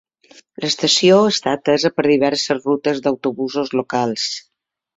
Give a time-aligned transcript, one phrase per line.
[0.63, 4.29] L'estació està atesa per diverses rutes d'autobusos locals.